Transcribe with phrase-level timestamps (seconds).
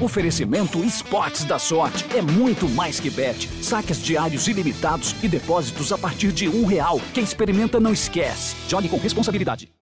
[0.00, 2.04] Oferecimento Esportes da Sorte.
[2.16, 3.48] É muito mais que bet.
[3.60, 7.00] Saques diários ilimitados e depósitos a partir de um real.
[7.12, 8.54] Quem experimenta não esquece.
[8.68, 9.72] Jogue com responsabilidade.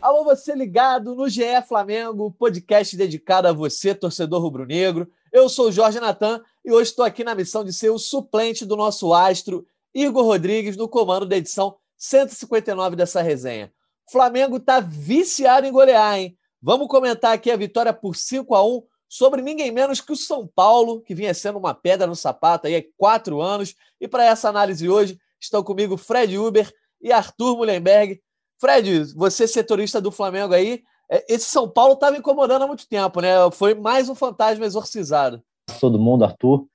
[0.00, 5.10] Alô, você ligado no GE Flamengo, podcast dedicado a você, torcedor rubro-negro.
[5.32, 8.64] Eu sou o Jorge Natan e hoje estou aqui na missão de ser o suplente
[8.64, 13.72] do nosso astro, Igor Rodrigues, no comando da edição 159 dessa resenha.
[14.10, 16.36] Flamengo está viciado em golear, hein?
[16.60, 20.46] Vamos comentar aqui a vitória por 5 a 1 sobre ninguém menos que o São
[20.46, 23.74] Paulo, que vinha sendo uma pedra no sapato aí há quatro anos.
[24.00, 28.20] E para essa análise hoje, estão comigo Fred Uber e Arthur Mullenberg.
[28.60, 33.20] Fred, você setorista do Flamengo aí, é, esse São Paulo estava incomodando há muito tempo,
[33.20, 33.32] né?
[33.52, 35.42] Foi mais um fantasma exorcizado.
[35.80, 36.66] Todo mundo, Arthur.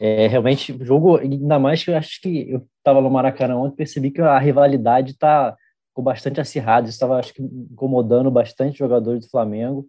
[0.00, 3.76] É, realmente, o jogo, ainda mais que eu acho que eu estava no Maracanã ontem,
[3.76, 5.56] percebi que a rivalidade está
[6.00, 6.88] ficou bastante acirrado.
[6.88, 9.86] Isso estava, acho que, incomodando bastante jogadores do Flamengo.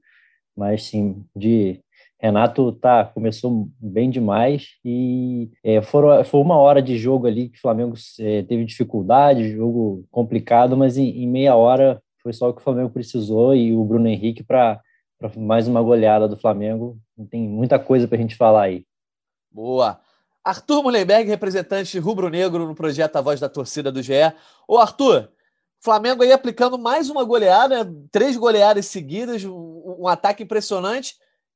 [0.56, 1.80] Mas, sim, de
[2.20, 7.58] Renato tá, começou bem demais e é, foram, foi uma hora de jogo ali que
[7.58, 12.54] o Flamengo é, teve dificuldade, jogo complicado, mas em, em, meia hora foi só o
[12.54, 14.80] que o Flamengo precisou e o Bruno Henrique para
[15.36, 17.00] mais uma goleada do Flamengo.
[17.30, 18.86] Tem muita coisa para a gente falar aí.
[19.50, 20.00] Boa!
[20.44, 24.34] Arthur Mullenberg, representante rubro-negro no projeto A Voz da Torcida do GE.
[24.68, 25.30] Ô, Arthur,
[25.84, 31.16] Flamengo aí aplicando mais uma goleada, três goleadas seguidas, um, um ataque impressionante.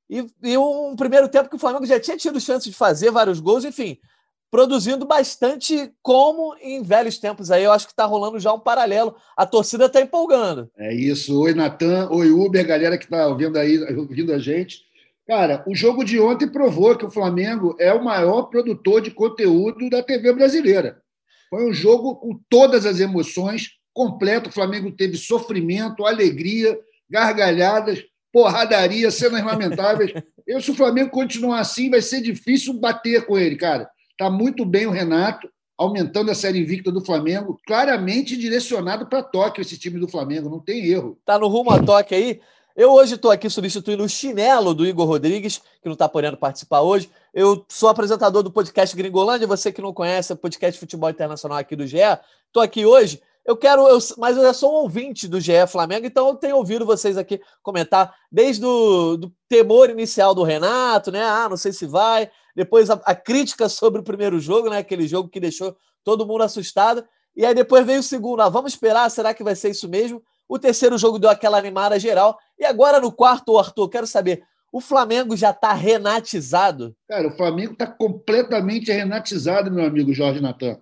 [0.09, 3.40] E, e, um primeiro tempo que o Flamengo já tinha tido chance de fazer vários
[3.40, 3.98] gols, enfim,
[4.50, 7.64] produzindo bastante como em velhos tempos aí.
[7.64, 9.16] Eu acho que está rolando já um paralelo.
[9.38, 10.72] A torcida está empolgando.
[10.78, 11.40] É isso.
[11.42, 12.09] Oi, Natan.
[12.09, 14.86] Oi, Uber, galera que está ouvindo aí, ouvindo a gente.
[15.28, 19.90] Cara, o jogo de ontem provou que o Flamengo é o maior produtor de conteúdo
[19.90, 21.02] da TV brasileira.
[21.50, 24.50] Foi um jogo com todas as emoções, completo.
[24.50, 26.78] O Flamengo teve sofrimento, alegria,
[27.10, 30.12] gargalhadas, porradaria, cenas lamentáveis.
[30.46, 33.90] Eu, se o Flamengo continuar assim, vai ser difícil bater com ele, cara.
[34.12, 39.64] Está muito bem o Renato, aumentando a série invicta do Flamengo, claramente direcionado para Tóquio
[39.64, 41.18] esse time do Flamengo, não tem erro.
[41.25, 42.40] Tá no rumo a Tóquio aí.
[42.75, 46.81] Eu hoje estou aqui substituindo o chinelo do Igor Rodrigues, que não está podendo participar
[46.81, 47.09] hoje.
[47.34, 51.58] Eu sou apresentador do podcast Gringolândia, você que não conhece, é podcast de futebol internacional
[51.58, 51.98] aqui do GE.
[52.48, 56.28] Estou aqui hoje eu quero, eu, mas eu sou um ouvinte do GE Flamengo, então
[56.29, 61.23] eu tenho ouvido vocês aqui comentar desde o do temor inicial do Renato, né?
[61.23, 62.29] Ah, não sei se vai.
[62.56, 64.79] Depois a, a, crítica sobre o primeiro jogo, né?
[64.79, 67.06] Aquele jogo que deixou todo mundo assustado.
[67.35, 68.41] E aí depois veio o segundo.
[68.41, 70.23] Ah, vamos esperar, será que vai ser isso mesmo?
[70.50, 72.39] O terceiro jogo deu aquela animada geral.
[72.57, 74.44] E agora no quarto, Arthur, quero saber.
[74.72, 76.95] O Flamengo já está renatizado?
[77.07, 80.79] Cara, o Flamengo está completamente renatizado, meu amigo Jorge Natan.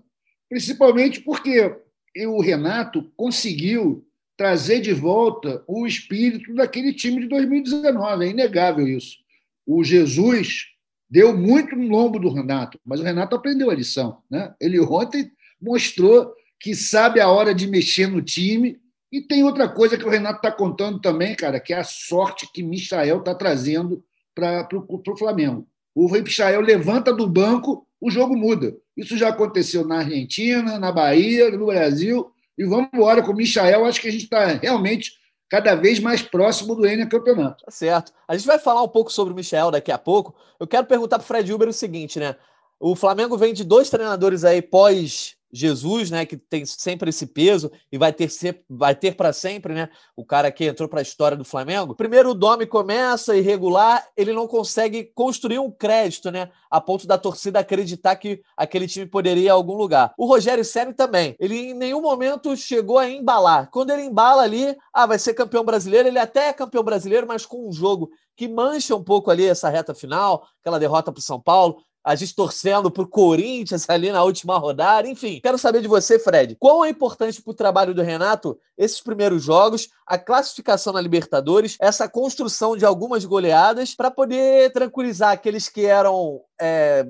[0.50, 1.76] Principalmente porque
[2.16, 4.06] e o Renato conseguiu
[4.38, 8.26] trazer de volta o espírito daquele time de 2019.
[8.26, 9.18] É inegável isso.
[9.66, 10.66] O Jesus
[11.10, 14.18] deu muito no lombo do Renato, mas o Renato aprendeu a lição.
[14.30, 14.54] Né?
[14.60, 15.32] Ele ontem
[15.62, 18.80] mostrou que sabe a hora de mexer no time.
[19.12, 22.52] E tem outra coisa que o Renato está contando também, cara, que é a sorte
[22.52, 24.04] que Michael está trazendo
[24.34, 25.68] para o Flamengo.
[25.94, 28.76] O Michael levanta do banco, o jogo muda.
[28.98, 32.30] Isso já aconteceu na Argentina, na Bahia, no Brasil.
[32.58, 33.86] E vamos embora com o Michael.
[33.86, 35.14] Acho que a gente está realmente
[35.50, 37.64] cada vez mais próximo do N campeonato.
[37.64, 38.12] Tá certo.
[38.28, 40.36] A gente vai falar um pouco sobre o Michel daqui a pouco.
[40.60, 42.36] Eu quero perguntar para o Fred Uber o seguinte, né?
[42.78, 47.72] O Flamengo vem de dois treinadores aí pós Jesus, né, que tem sempre esse peso
[47.92, 48.28] e vai ter,
[48.68, 51.96] vai ter para sempre, né, o cara que entrou para a história do Flamengo.
[51.96, 57.20] Primeiro o Domi começa irregular, ele não consegue construir um crédito, né, a ponto da
[57.20, 60.12] torcida acreditar que aquele time poderia ir a algum lugar.
[60.18, 63.70] O Rogério Ceni também, ele em nenhum momento chegou a embalar.
[63.70, 67.46] Quando ele embala ali, ah, vai ser campeão brasileiro, ele até é campeão brasileiro, mas
[67.46, 71.24] com um jogo que mancha um pouco ali essa reta final, aquela derrota para o
[71.24, 75.40] São Paulo, a gente torcendo para o Corinthians ali na última rodada, enfim.
[75.42, 79.44] Quero saber de você, Fred, quão é importante para o trabalho do Renato esses primeiros
[79.44, 85.86] jogos, a classificação na Libertadores, essa construção de algumas goleadas para poder tranquilizar aqueles que
[85.86, 87.06] eram é,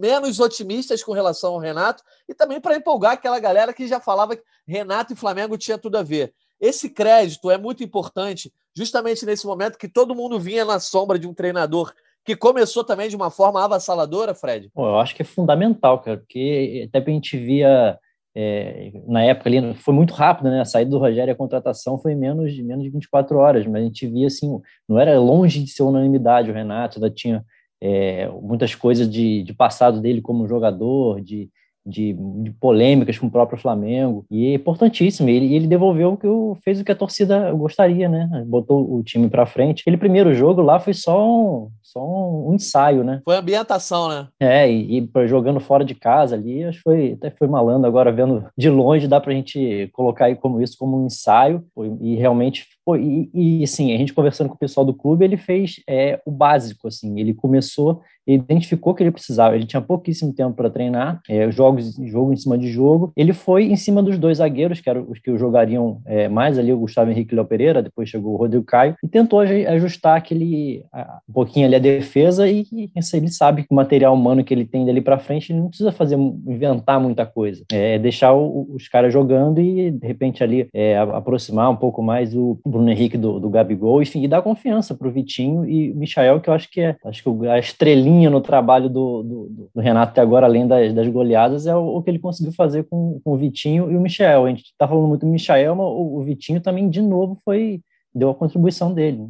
[0.00, 4.36] menos otimistas com relação ao Renato e também para empolgar aquela galera que já falava
[4.36, 6.32] que Renato e Flamengo tinha tudo a ver.
[6.58, 11.26] Esse crédito é muito importante justamente nesse momento que todo mundo vinha na sombra de
[11.26, 11.92] um treinador
[12.30, 14.70] que começou também de uma forma avassaladora, Fred?
[14.72, 17.98] Pô, eu acho que é fundamental, cara, porque até a gente via
[18.36, 20.60] é, na época ali, foi muito rápido, né?
[20.60, 23.82] A saída do Rogério e a contratação foi menos de menos de 24 horas, mas
[23.82, 26.50] a gente via assim, não era longe de ser unanimidade.
[26.50, 27.44] O Renato ainda tinha
[27.80, 31.50] é, muitas coisas de, de passado dele como jogador, de,
[31.84, 35.28] de, de, polêmicas com o próprio Flamengo, e é importantíssimo.
[35.28, 38.44] Ele, ele devolveu o que eu, fez o que a torcida gostaria, né?
[38.46, 39.80] Botou o time para frente.
[39.80, 43.20] Aquele primeiro jogo lá foi só um, só um, ensaio, né?
[43.24, 44.28] Foi ambientação, né?
[44.38, 47.86] É, e, e jogando fora de casa ali, acho que foi, até foi malandro.
[47.86, 51.64] Agora, vendo de longe, dá para a gente colocar aí como isso como um ensaio,
[52.00, 53.28] e realmente foi.
[53.34, 56.30] E, e assim, a gente conversando com o pessoal do clube, ele fez é, o
[56.30, 59.56] básico, assim, ele começou ele identificou que ele precisava.
[59.56, 63.12] Ele tinha pouquíssimo tempo para treinar, é, jogos, jogo em cima de jogo.
[63.16, 66.72] Ele foi em cima dos dois zagueiros, que eram os que jogariam é, mais ali,
[66.72, 70.84] o Gustavo Henrique Léo Pereira, depois chegou o Rodrigo Caio, e tentou ajustar aquele,
[71.28, 72.48] um pouquinho ali a defesa.
[72.48, 75.60] E, e ele sabe que o material humano que ele tem dali para frente, ele
[75.60, 77.64] não precisa fazer, inventar muita coisa.
[77.72, 82.34] É deixar o, os caras jogando e, de repente, ali é, aproximar um pouco mais
[82.34, 85.96] o Bruno Henrique do, do Gabigol, enfim, e dar confiança para o Vitinho e o
[85.96, 89.80] Michael, que eu acho que é acho que a estrelinha no trabalho do, do, do,
[89.80, 93.20] Renato até agora, além das, das goleadas, é o, o, que ele conseguiu fazer com,
[93.22, 94.46] com o Vitinho e o Michel.
[94.46, 97.80] A gente está falando muito do Michel, mas o, o, Vitinho também, de novo, foi
[98.14, 99.18] deu a contribuição dele.
[99.18, 99.28] Né?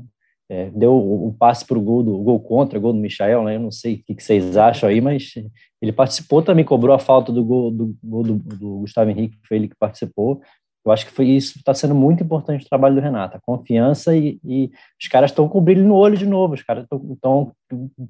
[0.49, 3.57] É, deu o, passe para o gol, do, gol contra, gol do Michel, né?
[3.57, 5.35] Eu não sei o que, que, vocês acham aí, mas
[5.81, 9.69] ele participou também, cobrou a falta do gol do, do, do Gustavo Henrique, foi ele
[9.69, 10.41] que participou.
[10.85, 14.17] Eu acho que foi isso está sendo muito importante o trabalho do Renato, a confiança
[14.17, 17.53] e, e os caras estão com brilho no olho de novo, os caras estão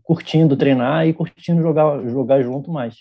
[0.03, 2.97] curtindo treinar e curtindo jogar, jogar junto mais.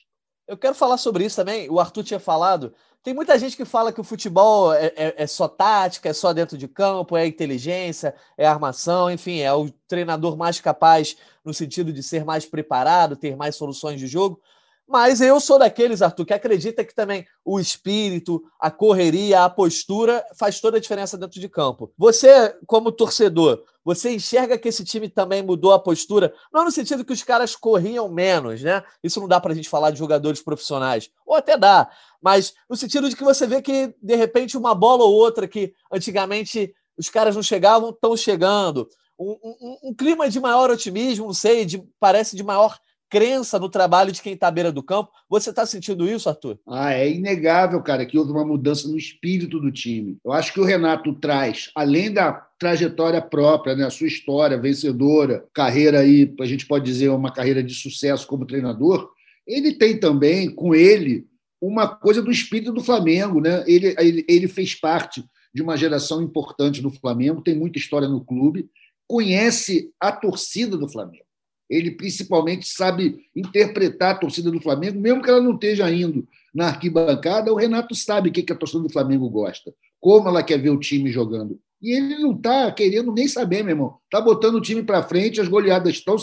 [0.47, 1.69] Eu quero falar sobre isso também.
[1.69, 2.73] O Arthur tinha falado.
[3.03, 6.33] Tem muita gente que fala que o futebol é, é, é só tática, é só
[6.33, 11.15] dentro de campo, é inteligência, é armação, enfim, é o treinador mais capaz
[11.45, 14.41] no sentido de ser mais preparado, ter mais soluções de jogo.
[14.89, 20.25] Mas eu sou daqueles, Arthur, que acredita que também o espírito, a correria, a postura
[20.35, 21.93] faz toda a diferença dentro de campo.
[21.95, 26.33] Você, como torcedor, você enxerga que esse time também mudou a postura?
[26.51, 28.83] Não no sentido que os caras corriam menos, né?
[29.03, 31.11] Isso não dá para a gente falar de jogadores profissionais.
[31.23, 31.87] Ou até dá,
[32.19, 35.71] mas no sentido de que você vê que, de repente, uma bola ou outra que
[35.93, 38.89] antigamente os caras não chegavam, estão chegando.
[39.19, 43.67] Um, um, um, clima de maior otimismo, não sei, de, parece de maior crença no
[43.67, 45.11] trabalho de quem está à beira do campo.
[45.27, 46.59] Você está sentindo isso, Arthur?
[46.67, 50.17] Ah, é inegável, cara, que houve uma mudança no espírito do time.
[50.23, 55.45] Eu acho que o Renato traz, além da trajetória própria, né, a sua história vencedora,
[55.53, 59.09] carreira aí, a gente pode dizer uma carreira de sucesso como treinador,
[59.47, 61.25] ele tem também com ele
[61.59, 63.63] uma coisa do espírito do Flamengo, né?
[63.67, 65.23] Ele, ele, ele fez parte
[65.53, 68.69] de uma geração importante do Flamengo, tem muita história no clube,
[69.07, 71.28] conhece a torcida do Flamengo
[71.69, 76.67] ele principalmente sabe interpretar a torcida do Flamengo, mesmo que ela não esteja indo na
[76.67, 80.71] arquibancada, o Renato sabe o que a torcida do Flamengo gosta, como ela quer ver
[80.71, 81.59] o time jogando.
[81.81, 83.97] E ele não está querendo nem saber, meu irmão.
[84.05, 86.15] Está botando o time para frente, as goleadas estão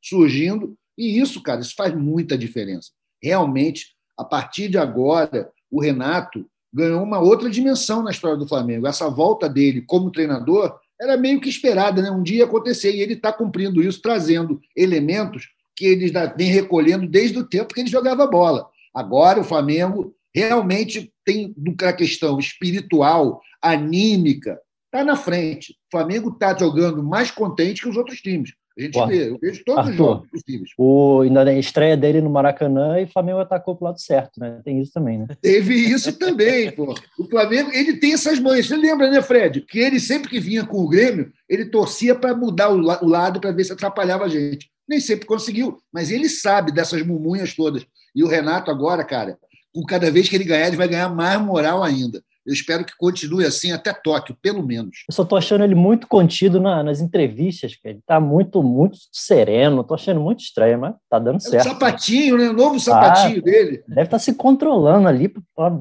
[0.00, 2.90] surgindo, e isso, cara, isso faz muita diferença.
[3.22, 8.86] Realmente, a partir de agora, o Renato ganhou uma outra dimensão na história do Flamengo.
[8.86, 12.10] Essa volta dele como treinador era meio que esperada, né?
[12.10, 17.08] um dia ia acontecer, e ele está cumprindo isso, trazendo elementos que ele vem recolhendo
[17.08, 18.68] desde o tempo que ele jogava bola.
[18.94, 25.72] Agora o Flamengo realmente tem a questão espiritual, anímica, está na frente.
[25.72, 28.52] O Flamengo está jogando mais contente que os outros times.
[28.80, 30.70] A gente vê, eu vejo todos Arthur, os jogos possíveis.
[30.78, 34.60] O, na estreia dele no Maracanã e o Flamengo atacou pro lado certo, né?
[34.64, 35.26] Tem isso também, né?
[35.42, 36.94] Teve isso também, pô.
[37.18, 38.66] O Flamengo, ele tem essas manhas.
[38.66, 39.60] Você lembra, né, Fred?
[39.60, 43.38] Que ele sempre que vinha com o Grêmio, ele torcia para mudar o, o lado
[43.38, 44.70] para ver se atrapalhava a gente.
[44.88, 47.84] Nem sempre conseguiu, mas ele sabe dessas mumunhas todas.
[48.16, 49.38] E o Renato agora, cara,
[49.72, 52.22] com cada vez que ele ganhar, ele vai ganhar mais moral ainda.
[52.46, 55.04] Eu espero que continue assim até Tóquio, pelo menos.
[55.08, 57.94] Eu só tô achando ele muito contido na, nas entrevistas, cara.
[57.94, 59.84] Ele tá muito, muito sereno.
[59.84, 61.66] Tô achando muito estranho, mas tá dando é certo.
[61.66, 62.48] O sapatinho, né?
[62.48, 63.82] O novo sapatinho ah, dele.
[63.86, 65.78] Deve estar tá se controlando ali para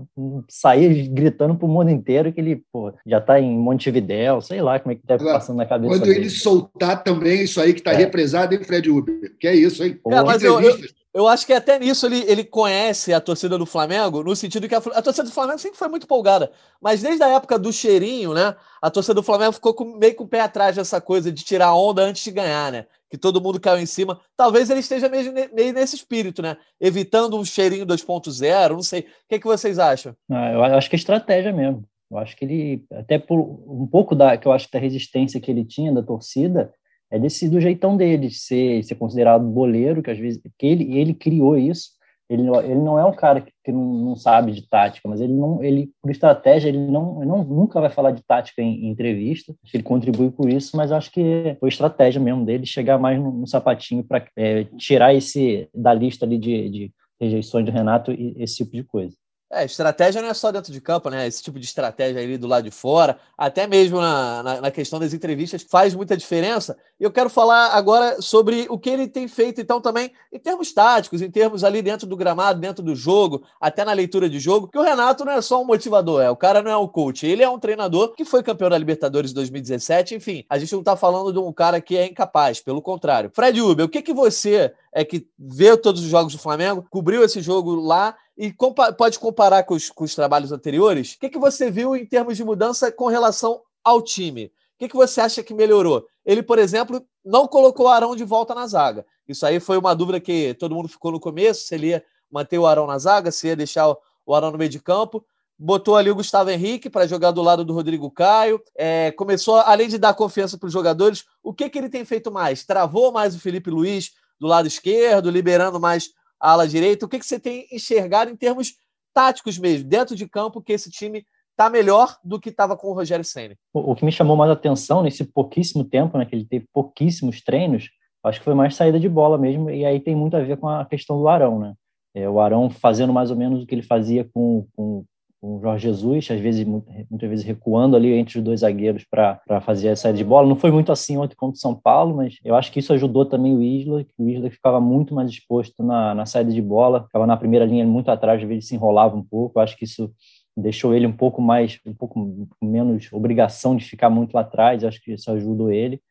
[0.50, 4.94] sair gritando pro mundo inteiro que ele pô, já tá em Montevidéu, sei lá como
[4.94, 6.20] é que deve Agora, passando na cabeça Quando dele.
[6.20, 7.96] ele soltar também isso aí que tá é.
[7.96, 9.36] represado, hein, Fred Uber?
[9.40, 10.00] Que é isso, hein?
[10.08, 10.78] É, mas eu, eu,
[11.14, 14.76] eu acho que até nisso ele, ele conhece a torcida do Flamengo, no sentido que
[14.76, 16.52] a, a, torcida do Flamengo sempre foi muito polgada.
[16.80, 18.56] Mas desde a época do cheirinho, né?
[18.82, 21.74] A torcida do Flamengo ficou com, meio com o pé atrás dessa coisa de tirar
[21.74, 22.86] onda antes de ganhar, né?
[23.10, 24.20] Que todo mundo caiu em cima.
[24.38, 26.58] Talvez ele esteja meio, meio nesse espírito, né?
[26.80, 29.02] Evitando um cheirinho 2.0, não sei.
[29.02, 30.16] O que, é que vocês acham?
[30.30, 31.84] Ah, eu acho que é estratégia mesmo.
[32.12, 35.50] Eu acho que ele, até por um pouco da que eu acho da resistência que
[35.50, 36.72] ele tinha da torcida,
[37.12, 40.98] é desse do jeitão dele, de ser, ser considerado boleiro, que às vezes que ele,
[40.98, 41.98] ele criou isso.
[42.30, 45.34] Ele, ele não é um cara que, que não, não, sabe de tática, mas ele
[45.34, 48.90] não, ele por estratégia ele não, ele não nunca vai falar de tática em, em
[48.90, 49.56] entrevista.
[49.74, 53.48] Ele contribui por isso, mas acho que foi estratégia mesmo dele chegar mais no, no
[53.48, 58.58] sapatinho para é, tirar esse da lista ali de, de rejeições do Renato e esse
[58.58, 59.16] tipo de coisa.
[59.52, 61.26] É, estratégia não é só dentro de campo, né?
[61.26, 65.00] Esse tipo de estratégia ali do lado de fora, até mesmo na, na, na, questão
[65.00, 66.78] das entrevistas, faz muita diferença.
[67.00, 71.24] Eu quero falar agora sobre o que ele tem feito, então, também em termos táticos,
[71.24, 74.78] em termos ali dentro do gramado, dentro do jogo, até na leitura de jogo, que
[74.78, 77.42] o Renato não é só um motivador, é, o cara não é um coach, ele
[77.42, 81.34] é um treinador que foi campeão da Libertadores 2017, enfim, a gente não tá falando
[81.34, 83.32] de um cara que é incapaz, pelo contrário.
[83.34, 87.24] Fred Uber, o que, que você é que vê todos os jogos do Flamengo, cobriu
[87.24, 91.12] esse jogo lá e compa pode comparar com os, com os, trabalhos anteriores.
[91.12, 94.46] O que, que você viu em termos de mudança com relação ao time?
[94.46, 96.08] O que, que você acha que melhorou?
[96.26, 99.06] Ele, por exemplo, não colocou o Arão de volta na zaga.
[99.28, 102.58] Isso aí foi uma dúvida que todo mundo ficou no começo: se ele ia manter
[102.58, 103.94] o Arão na zaga, se ia deixar
[104.26, 105.26] o Arão no meio de campo.
[105.62, 108.62] Botou ali o Gustavo Henrique para jogar do lado do Rodrigo Caio.
[108.74, 112.32] É, começou, além de dar confiança para os jogadores, o que, que ele tem feito
[112.32, 112.64] mais?
[112.64, 117.06] Travou mais o Felipe Luiz do lado esquerdo, liberando mais ala direita.
[117.06, 118.76] O que, que você tem enxergado em termos
[119.14, 122.94] táticos mesmo, dentro de campo, que esse time está melhor do que estava com o
[122.94, 123.56] Rogério Senna?
[123.74, 127.42] O, o, que me chamou mais atenção nesse pouquíssimo tempo, né, que ele teve pouquíssimos
[127.42, 127.90] treinos,
[128.24, 130.70] acho que foi mais saída de bola mesmo, e aí tem muito a ver com
[130.70, 131.74] a questão do Arão, né?
[132.16, 135.06] É, o Arão fazendo mais ou menos o que ele fazia com, com
[135.40, 139.62] com o Jorge Jesus, às vezes, muitas vezes recuando ali entre os dois zagueiros para
[139.62, 140.48] fazer a saída de bola.
[140.48, 143.26] Não foi muito assim ontem contra o São Paulo, mas eu acho que isso ajudou
[143.26, 147.04] também o Isla, que o Isla ficava muito mais exposto na, na saída de bola,
[147.04, 149.58] ficava na primeira linha muito atrás, às vezes se enrolava um pouco.
[149.58, 150.12] Eu acho que isso
[150.58, 154.84] deixou ele um pouco mais, um pouco menos obrigação de ficar muito lá atrás.
[154.84, 156.02] Eu acho que isso ajudou ele.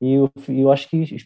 [0.00, 1.16] E eu, eu acho que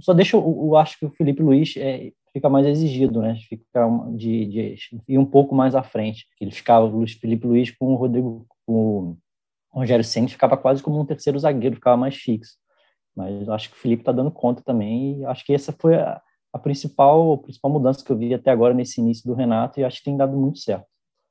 [0.00, 3.36] só deixa eu, eu acho que o Felipe Luiz é, fica mais exigido, né?
[3.48, 4.76] Fica de, de,
[5.08, 6.26] ir um pouco mais à frente.
[6.40, 9.16] Ele ficava, o Felipe Luiz com o Rodrigo, com
[9.72, 12.56] o Rogério Senna ficava quase como um terceiro zagueiro, ficava mais fixo.
[13.14, 16.20] Mas acho que o Felipe está dando conta também e acho que essa foi a,
[16.52, 19.84] a, principal, a principal mudança que eu vi até agora nesse início do Renato e
[19.84, 20.86] acho que tem dado muito certo.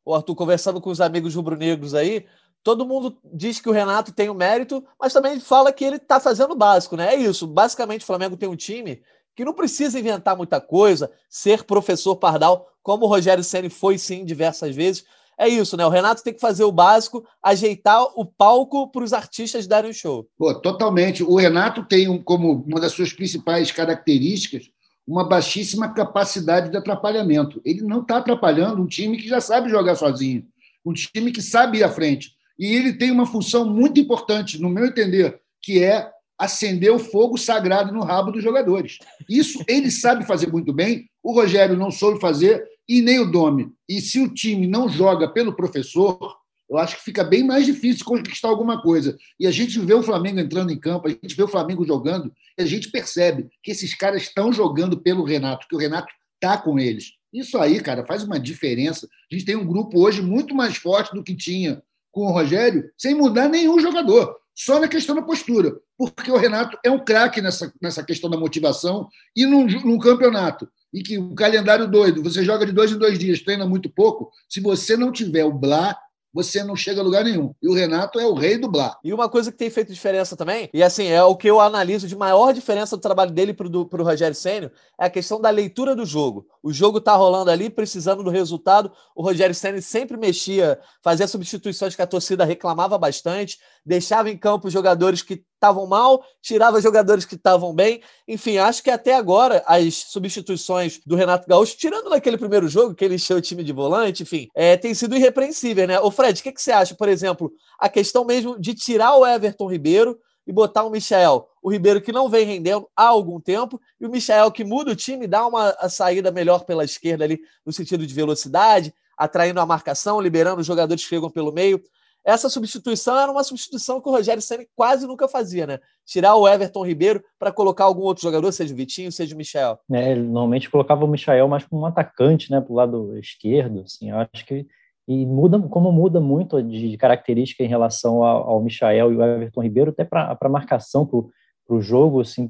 [0.05, 2.25] O Arthur, conversando com os amigos rubro-negros aí,
[2.63, 6.19] todo mundo diz que o Renato tem o mérito, mas também fala que ele está
[6.19, 7.13] fazendo o básico, né?
[7.13, 7.47] É isso.
[7.47, 9.01] Basicamente, o Flamengo tem um time
[9.35, 14.25] que não precisa inventar muita coisa, ser professor Pardal, como o Rogério Ceni foi sim
[14.25, 15.03] diversas vezes.
[15.37, 15.85] É isso, né?
[15.85, 19.93] O Renato tem que fazer o básico, ajeitar o palco para os artistas darem o
[19.93, 20.27] show.
[20.37, 21.23] Pô, totalmente.
[21.23, 24.69] O Renato tem como uma das suas principais características
[25.07, 27.61] uma baixíssima capacidade de atrapalhamento.
[27.65, 30.45] Ele não está atrapalhando um time que já sabe jogar sozinho,
[30.85, 32.33] um time que sabe ir à frente.
[32.57, 36.09] E ele tem uma função muito importante, no meu entender, que é
[36.41, 38.97] acender o fogo sagrado no rabo dos jogadores.
[39.29, 43.71] Isso ele sabe fazer muito bem, o Rogério não soube fazer e nem o Domi.
[43.87, 46.35] E se o time não joga pelo professor,
[46.67, 49.15] eu acho que fica bem mais difícil conquistar alguma coisa.
[49.39, 52.33] E a gente vê o Flamengo entrando em campo, a gente vê o Flamengo jogando,
[52.57, 56.57] e a gente percebe que esses caras estão jogando pelo Renato, que o Renato está
[56.57, 57.11] com eles.
[57.31, 59.07] Isso aí, cara, faz uma diferença.
[59.31, 62.89] A gente tem um grupo hoje muito mais forte do que tinha com o Rogério,
[62.97, 67.41] sem mudar nenhum jogador só na questão da postura, porque o Renato é um craque
[67.41, 70.69] nessa, nessa questão da motivação e num, num campeonato.
[70.93, 74.29] E que o calendário doido, você joga de dois em dois dias, treina muito pouco.
[74.47, 75.97] Se você não tiver o Blá,
[76.33, 77.53] você não chega a lugar nenhum.
[77.61, 78.97] E o Renato é o rei do blá.
[79.03, 82.07] E uma coisa que tem feito diferença também, e assim, é o que eu analiso
[82.07, 85.95] de maior diferença do trabalho dele para o Rogério Sênio, é a questão da leitura
[85.95, 86.47] do jogo.
[86.63, 88.91] O jogo tá rolando ali, precisando do resultado.
[89.15, 94.69] O Rogério Sênio sempre mexia, fazia substituições que a torcida reclamava bastante, deixava em campo
[94.69, 98.01] jogadores que estavam mal, tirava jogadores que estavam bem.
[98.27, 103.05] Enfim, acho que até agora as substituições do Renato Gaúcho, tirando naquele primeiro jogo que
[103.05, 105.99] ele encheu o time de volante, enfim, é, tem sido irrepreensível, né?
[105.99, 109.25] Ô Fred, o que, que você acha, por exemplo, a questão mesmo de tirar o
[109.25, 113.79] Everton Ribeiro e botar o Michel, o Ribeiro que não vem rendendo há algum tempo,
[113.99, 117.71] e o Michel que muda o time, dá uma saída melhor pela esquerda ali, no
[117.71, 121.79] sentido de velocidade, atraindo a marcação, liberando os jogadores que chegam pelo meio
[122.23, 125.79] essa substituição era uma substituição que o Rogério Senna quase nunca fazia, né?
[126.05, 129.79] Tirar o Everton Ribeiro para colocar algum outro jogador, seja o Vitinho, seja o Michel.
[129.91, 134.11] É, ele normalmente colocava o Michel mais como um atacante, né, pro lado esquerdo, assim,
[134.11, 134.67] eu acho que
[135.07, 139.63] e muda como muda muito de, característica em relação ao, ao Michael e o Everton
[139.63, 142.47] Ribeiro, até para a marcação, para o jogo, assim,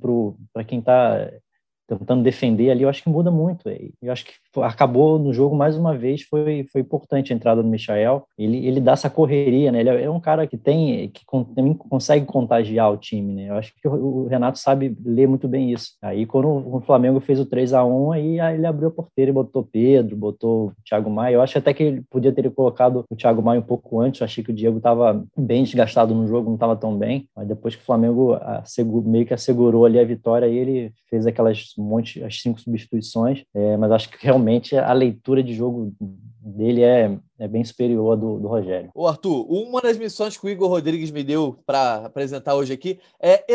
[0.54, 1.32] para quem está
[1.98, 3.70] tentando defender ali, eu acho que muda muito.
[4.02, 4.32] Eu acho que
[4.62, 8.24] acabou no jogo mais uma vez, foi, foi importante a entrada do Michael.
[8.38, 9.80] Ele, ele dá essa correria, né?
[9.80, 13.50] Ele é um cara que tem, que consegue contagiar o time, né?
[13.50, 15.92] Eu acho que o Renato sabe ler muito bem isso.
[16.02, 19.32] Aí quando o Flamengo fez o 3 a 1 aí, aí ele abriu a porteira
[19.32, 21.36] e botou Pedro, botou o Thiago Maia.
[21.36, 24.22] Eu acho até que ele podia ter colocado o Thiago Maia um pouco antes.
[24.22, 27.28] Eu achei que o Diego estava bem desgastado no jogo, não estava tão bem.
[27.36, 28.38] Mas depois que o Flamengo
[29.06, 33.78] meio que assegurou ali a vitória, ele fez aquelas um monte, as cinco substituições, é,
[33.78, 35.94] mas acho que realmente a leitura de jogo
[36.44, 38.90] dele é, é bem superior à do, do Rogério.
[38.96, 43.00] Ô Arthur, uma das missões que o Igor Rodrigues me deu para apresentar hoje aqui
[43.22, 43.46] é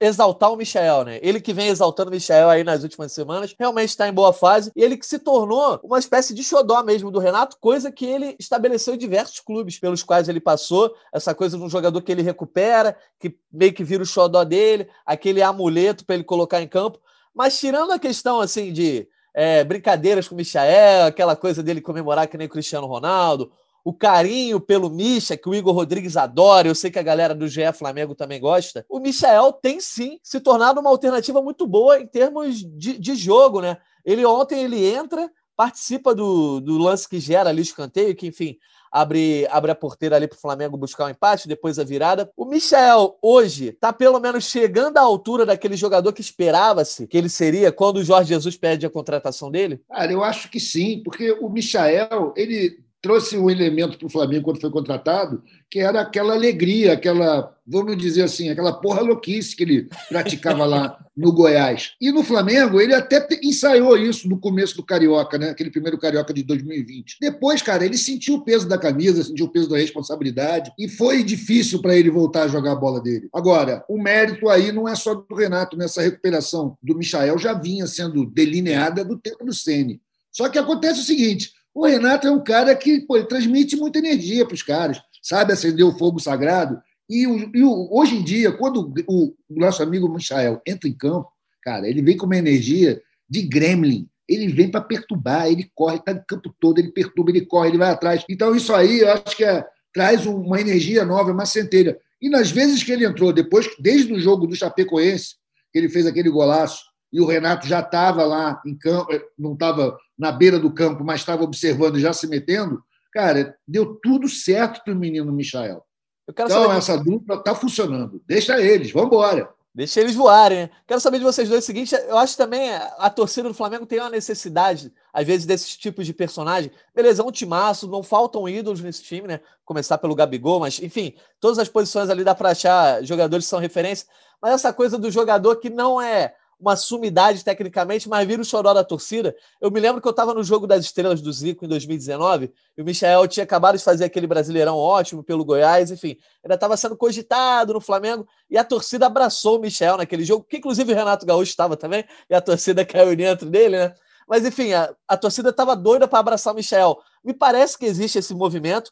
[0.00, 1.18] exaltar o Michel, né?
[1.22, 4.70] Ele que vem exaltando o Michel aí nas últimas semanas, realmente está em boa fase,
[4.76, 8.36] e ele que se tornou uma espécie de xodó mesmo do Renato, coisa que ele
[8.38, 12.22] estabeleceu em diversos clubes pelos quais ele passou, essa coisa de um jogador que ele
[12.22, 17.00] recupera, que meio que vira o xodó dele, aquele amuleto para ele colocar em campo.
[17.36, 22.26] Mas tirando a questão assim de é, brincadeiras com o Michael, aquela coisa dele comemorar
[22.26, 23.52] que nem o Cristiano Ronaldo,
[23.84, 27.46] o carinho pelo Misha, que o Igor Rodrigues adora, eu sei que a galera do
[27.46, 28.86] GE Flamengo também gosta.
[28.88, 33.60] O Michael tem sim se tornado uma alternativa muito boa em termos de, de jogo,
[33.60, 33.76] né?
[34.02, 38.56] Ele ontem ele entra, participa do, do lance que gera ali o escanteio, que enfim,
[38.96, 42.30] abre, abre a porteira ali para o Flamengo buscar o um empate, depois a virada.
[42.36, 47.28] O Michel, hoje, está pelo menos chegando à altura daquele jogador que esperava-se que ele
[47.28, 49.80] seria quando o Jorge Jesus pede a contratação dele?
[49.88, 54.46] Cara, eu acho que sim, porque o Michel, ele trouxe um elemento para o Flamengo
[54.46, 59.62] quando foi contratado, que era aquela alegria, aquela, vamos dizer assim, aquela porra louquice que
[59.62, 61.92] ele praticava lá no Goiás.
[62.00, 65.50] E no Flamengo, ele até ensaiou isso no começo do Carioca, né?
[65.50, 67.18] aquele primeiro Carioca de 2020.
[67.20, 71.22] Depois, cara, ele sentiu o peso da camisa, sentiu o peso da responsabilidade, e foi
[71.22, 73.28] difícil para ele voltar a jogar a bola dele.
[73.32, 77.86] Agora, o mérito aí não é só do Renato, nessa recuperação do Michael já vinha
[77.86, 80.00] sendo delineada do tempo do Sene.
[80.32, 84.46] Só que acontece o seguinte: o Renato é um cara que pô, transmite muita energia
[84.46, 86.80] para os caras, sabe acender o fogo sagrado.
[87.08, 90.94] E, o, e o, hoje em dia, quando o, o, nosso amigo Michael entra em
[90.94, 91.28] campo,
[91.62, 94.08] cara, ele vem com uma energia de gremlin.
[94.26, 97.78] Ele vem para perturbar, ele corre, está no campo todo, ele perturba, ele corre, ele
[97.78, 98.24] vai atrás.
[98.26, 101.98] Então, isso aí eu acho que é, traz uma energia nova, uma centelha.
[102.22, 105.34] E nas vezes que ele entrou, depois, desde o jogo do Chapecoense,
[105.70, 109.52] que ele fez aquele golaço, e o Renato já estava lá em campo, eh, não
[109.52, 112.82] estava na beira do campo, mas estava observando e já se metendo,
[113.12, 115.82] cara, deu tudo certo para o menino Michael.
[116.28, 116.76] então, saber...
[116.76, 118.22] essa dupla está funcionando.
[118.26, 119.54] Deixa eles, vamos embora.
[119.76, 120.70] Deixa eles voarem, né?
[120.86, 124.00] Quero saber de vocês dois o seguinte: eu acho também a torcida do Flamengo tem
[124.00, 126.70] uma necessidade, às vezes, desses tipos de personagem.
[126.94, 129.40] Beleza, é um timaço, não faltam ídolos nesse time, né?
[129.66, 133.58] Começar pelo Gabigol, mas, enfim, todas as posições ali dá para achar jogadores que são
[133.58, 134.06] referência.
[134.40, 138.72] Mas essa coisa do jogador que não é uma sumidade tecnicamente, mas vira o choró
[138.72, 139.34] da torcida.
[139.60, 142.82] Eu me lembro que eu estava no Jogo das Estrelas do Zico em 2019 e
[142.82, 146.96] o Michel tinha acabado de fazer aquele brasileirão ótimo pelo Goiás, enfim, ainda estava sendo
[146.96, 151.26] cogitado no Flamengo e a torcida abraçou o Michel naquele jogo, que inclusive o Renato
[151.26, 153.94] Gaúcho estava também e a torcida caiu dentro dele, né?
[154.26, 156.98] Mas enfim, a, a torcida estava doida para abraçar o Michel.
[157.22, 158.90] Me parece que existe esse movimento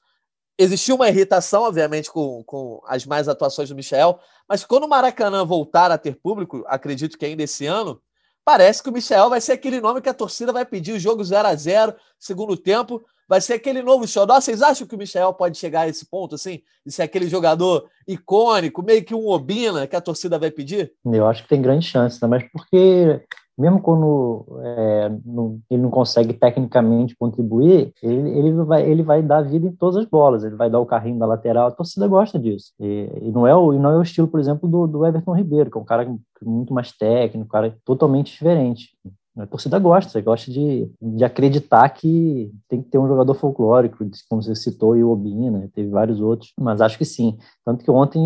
[0.59, 5.45] existiu uma irritação, obviamente, com, com as mais atuações do Michel, mas quando o Maracanã
[5.45, 8.01] voltar a ter público, acredito que ainda esse ano,
[8.45, 11.25] parece que o Michel vai ser aquele nome que a torcida vai pedir o jogo
[11.25, 14.41] 0 a 0 segundo tempo, vai ser aquele novo xodó.
[14.41, 17.89] Vocês acham que o Michel pode chegar a esse ponto, assim, de ser aquele jogador
[18.07, 20.93] icônico, meio que um Obina que a torcida vai pedir?
[21.05, 22.29] Eu acho que tem grande chance, né?
[22.29, 23.23] mas porque
[23.57, 29.43] mesmo quando é, não, ele não consegue tecnicamente contribuir, ele, ele, vai, ele vai dar
[29.43, 32.39] vida em todas as bolas, ele vai dar o carrinho da lateral, a torcida gosta
[32.39, 32.73] disso.
[32.81, 35.71] E, e não, é o, não é o estilo, por exemplo, do, do Everton Ribeiro,
[35.71, 36.05] que é um cara
[36.43, 38.91] muito mais técnico, um cara totalmente diferente.
[39.37, 44.41] A torcida gosta, gosta de, de acreditar que tem que ter um jogador folclórico, como
[44.41, 47.37] você citou, e o Obina, teve vários outros, mas acho que sim.
[47.65, 48.23] Tanto que ontem,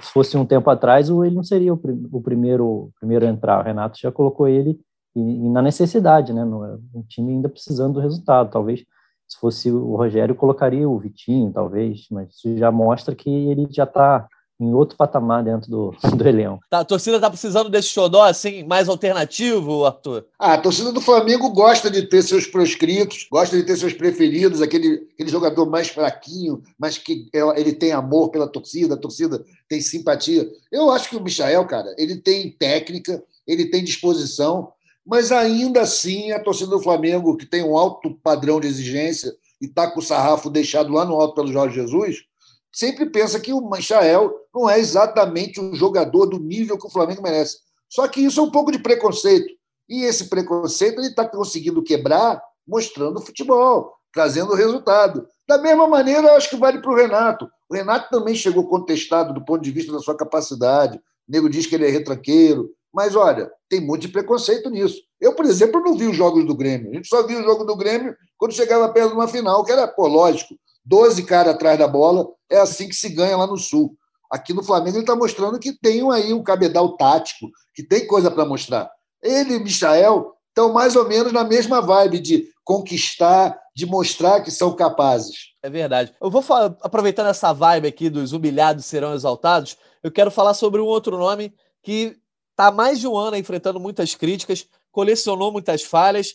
[0.00, 1.80] se fosse um tempo atrás, ele não seria o,
[2.10, 3.60] o primeiro, primeiro a entrar.
[3.60, 4.80] O Renato já colocou ele
[5.14, 6.44] e, e na necessidade, né?
[6.44, 8.50] No, time ainda precisando do resultado.
[8.50, 8.80] Talvez,
[9.26, 13.84] se fosse o Rogério, colocaria o Vitinho, talvez, mas isso já mostra que ele já
[13.84, 14.26] está
[14.60, 16.60] em outro patamar dentro do, do elenco.
[16.68, 20.26] Tá, a torcida tá precisando desse xodó assim, mais alternativo, Arthur?
[20.38, 24.60] Ah, a torcida do Flamengo gosta de ter seus proscritos, gosta de ter seus preferidos,
[24.60, 29.80] aquele, aquele jogador mais fraquinho, mas que ele tem amor pela torcida, a torcida tem
[29.80, 30.48] simpatia.
[30.72, 34.72] Eu acho que o Michael, cara, ele tem técnica, ele tem disposição,
[35.06, 39.66] mas ainda assim a torcida do Flamengo, que tem um alto padrão de exigência e
[39.66, 42.24] está com o sarrafo deixado lá no alto pelo Jorge Jesus,
[42.72, 47.22] sempre pensa que o Michael não é exatamente um jogador do nível que o Flamengo
[47.22, 47.58] merece.
[47.88, 49.52] Só que isso é um pouco de preconceito.
[49.88, 55.26] E esse preconceito ele está conseguindo quebrar mostrando futebol, trazendo resultado.
[55.48, 57.48] Da mesma maneira, acho que vale para o Renato.
[57.70, 60.98] O Renato também chegou contestado do ponto de vista da sua capacidade.
[60.98, 61.00] O
[61.32, 62.70] nego diz que ele é retranqueiro.
[62.92, 65.00] Mas, olha, tem muito de preconceito nisso.
[65.20, 66.90] Eu, por exemplo, não vi os jogos do Grêmio.
[66.90, 69.72] A gente só viu o jogo do Grêmio quando chegava perto de uma final, que
[69.72, 70.54] era, pô, lógico,
[70.88, 73.94] 12 caras atrás da bola, é assim que se ganha lá no Sul.
[74.30, 78.30] Aqui no Flamengo ele está mostrando que tem aí um cabedal tático, que tem coisa
[78.30, 78.90] para mostrar.
[79.22, 84.50] Ele e Michael estão mais ou menos na mesma vibe de conquistar, de mostrar que
[84.50, 85.54] são capazes.
[85.62, 86.14] É verdade.
[86.20, 86.42] Eu vou
[86.82, 91.52] aproveitando essa vibe aqui dos humilhados serão exaltados, eu quero falar sobre um outro nome
[91.82, 92.16] que
[92.50, 96.34] está há mais de um ano enfrentando muitas críticas, colecionou muitas falhas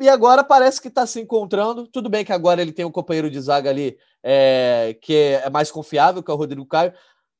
[0.00, 1.86] e agora parece que está se encontrando.
[1.86, 5.70] Tudo bem que agora ele tem um companheiro de zaga ali é, que é mais
[5.70, 6.92] confiável, que é o Rodrigo Caio,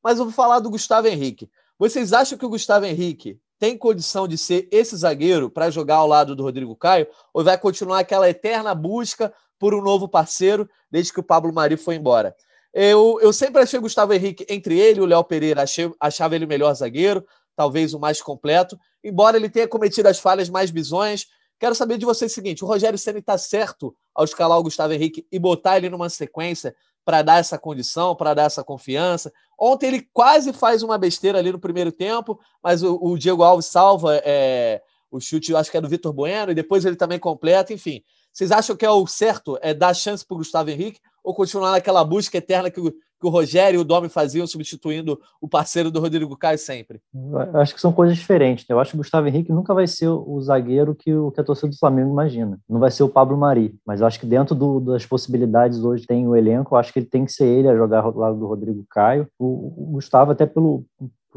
[0.03, 1.51] mas eu vou falar do Gustavo Henrique.
[1.79, 6.07] Vocês acham que o Gustavo Henrique tem condição de ser esse zagueiro para jogar ao
[6.07, 7.07] lado do Rodrigo Caio?
[7.33, 11.77] Ou vai continuar aquela eterna busca por um novo parceiro desde que o Pablo Mari
[11.77, 12.37] foi embora?
[12.73, 16.35] Eu, eu sempre achei o Gustavo Henrique entre ele e o Léo Pereira, achei, achava
[16.35, 17.25] ele o melhor zagueiro,
[17.57, 21.27] talvez o mais completo, embora ele tenha cometido as falhas mais bizonhas.
[21.59, 24.93] Quero saber de vocês o seguinte: o Rogério Senna está certo ao escalar o Gustavo
[24.93, 29.33] Henrique e botar ele numa sequência para dar essa condição, para dar essa confiança.
[29.59, 33.67] Ontem ele quase faz uma besteira ali no primeiro tempo, mas o, o Diego Alves
[33.67, 37.73] salva é, o chute, acho que é do Vitor Bueno, e depois ele também completa,
[37.73, 38.03] enfim.
[38.33, 41.73] Vocês acham que é o certo é dar chance para o Gustavo Henrique ou continuar
[41.73, 45.91] naquela busca eterna que o, que o Rogério e o Domi faziam, substituindo o parceiro
[45.91, 47.01] do Rodrigo Caio sempre?
[47.15, 48.67] Eu acho que são coisas diferentes.
[48.69, 48.75] Né?
[48.75, 51.45] Eu acho que o Gustavo Henrique nunca vai ser o zagueiro que, o, que a
[51.45, 52.61] torcida do Flamengo imagina.
[52.69, 56.07] Não vai ser o Pablo Mari, mas eu acho que dentro do, das possibilidades hoje
[56.07, 58.39] tem o elenco, eu acho que ele tem que ser ele a jogar ao lado
[58.39, 59.27] do Rodrigo Caio.
[59.39, 60.85] O, o Gustavo, até pelo,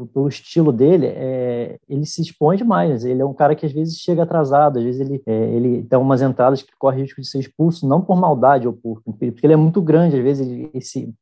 [0.06, 3.04] pelo estilo dele, é, ele se expõe demais.
[3.04, 5.98] Ele é um cara que às vezes chega atrasado, às vezes ele, é, ele tem
[5.98, 9.02] umas entradas que corre risco de ser expulso, não por maldade ou por.
[9.02, 10.46] Porque ele é muito grande, às vezes.
[10.46, 11.12] Ele, esse,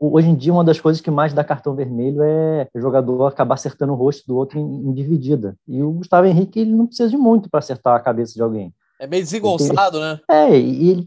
[0.00, 3.54] hoje em dia, uma das coisas que mais dá cartão vermelho é o jogador acabar
[3.54, 5.56] acertando o rosto do outro em, em dividida.
[5.66, 8.72] E o Gustavo Henrique, ele não precisa de muito para acertar a cabeça de alguém.
[8.98, 10.18] É meio desengonçado, né?
[10.30, 11.06] É, e, e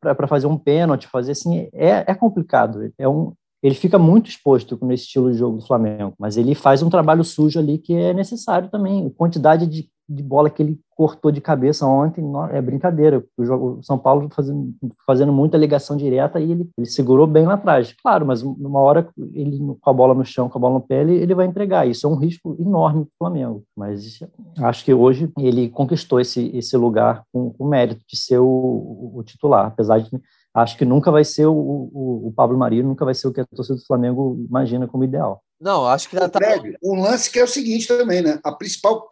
[0.00, 2.92] para fazer um pênalti, fazer assim, é, é complicado.
[2.98, 6.82] É um, ele fica muito exposto nesse estilo de jogo do Flamengo, mas ele faz
[6.82, 9.06] um trabalho sujo ali que é necessário também.
[9.06, 13.24] A quantidade de, de bola que ele cortou de cabeça ontem é brincadeira.
[13.36, 14.74] O, jogo, o São Paulo fazendo,
[15.06, 17.94] fazendo muita ligação direta e ele, ele segurou bem lá atrás.
[18.02, 21.02] Claro, mas uma hora ele com a bola no chão, com a bola no pé,
[21.02, 21.86] ele, ele vai entregar.
[21.86, 23.62] Isso é um risco enorme para o Flamengo.
[23.76, 24.18] Mas
[24.58, 29.12] acho que hoje ele conquistou esse, esse lugar com o mérito de ser o, o,
[29.18, 30.10] o titular, apesar de
[30.54, 33.40] acho que nunca vai ser o, o, o, Pablo Maria, nunca vai ser o que
[33.40, 35.42] a torcida do Flamengo imagina como ideal.
[35.60, 36.40] Não, acho que já tá...
[36.82, 38.38] Um lance que é o seguinte também, né?
[38.42, 39.08] A principal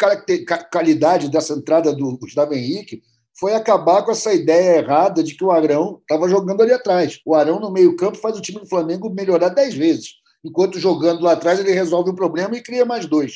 [0.72, 3.03] qualidade dessa entrada do Gustavo Henrique
[3.38, 7.20] foi acabar com essa ideia errada de que o Arão estava jogando ali atrás.
[7.24, 10.20] O Arão, no meio-campo, faz o time do Flamengo melhorar dez vezes.
[10.44, 13.35] Enquanto jogando lá atrás, ele resolve um problema e cria mais dois.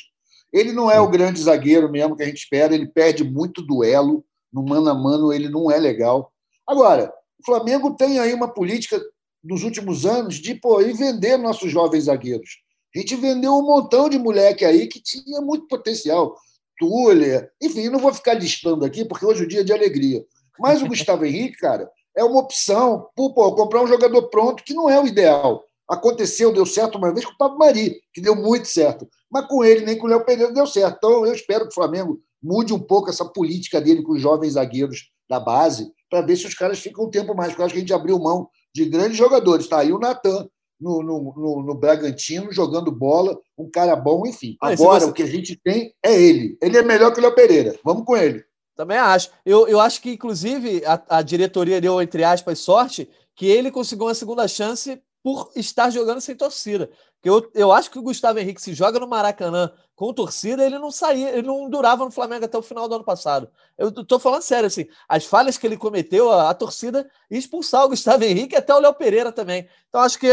[0.52, 4.24] Ele não é o grande zagueiro mesmo que a gente espera, ele perde muito duelo.
[4.52, 6.30] No mano a mano, ele não é legal.
[6.66, 7.12] Agora,
[7.44, 9.00] o Flamengo tem aí uma política
[9.42, 12.58] nos últimos anos de pô, ir vender nossos jovens zagueiros.
[12.94, 16.34] A gente vendeu um montão de moleque aí que tinha muito potencial.
[16.78, 20.24] Túlia, enfim, não vou ficar listando aqui, porque hoje é o dia de alegria.
[20.58, 23.08] Mas o Gustavo Henrique, cara, é uma opção.
[23.14, 25.62] Pô, pô, comprar um jogador pronto, que não é o ideal.
[25.86, 29.06] Aconteceu, deu certo uma vez com o Pablo Mari, que deu muito certo.
[29.30, 30.96] Mas com ele, nem com o Léo Pereira deu certo.
[30.96, 34.54] Então, eu espero que o Flamengo mude um pouco essa política dele com os jovens
[34.54, 37.74] zagueiros da base, para ver se os caras ficam um tempo mais, porque eu acho
[37.74, 39.64] que a gente abriu mão de grandes jogadores.
[39.64, 40.48] Está aí o Natan
[40.80, 44.56] no, no, no, no, Bragantino, jogando bola, um cara bom, enfim.
[44.60, 45.10] Agora, você...
[45.10, 46.56] o que a gente tem é ele.
[46.62, 47.76] Ele é melhor que o Léo Pereira.
[47.84, 48.44] Vamos com ele.
[48.76, 49.28] Também acho.
[49.44, 54.06] Eu, eu acho que, inclusive, a, a diretoria deu, entre aspas, sorte que ele conseguiu
[54.06, 56.88] uma segunda chance por estar jogando sem torcida.
[57.24, 60.90] Eu, eu acho que o Gustavo Henrique se joga no Maracanã com torcida, ele não
[60.90, 63.48] saía, ele não durava no Flamengo até o final do ano passado.
[63.78, 67.88] Eu tô falando sério, assim, as falhas que ele cometeu, a, a torcida expulsar o
[67.88, 69.68] Gustavo Henrique até o Léo Pereira também.
[69.88, 70.28] Então, acho que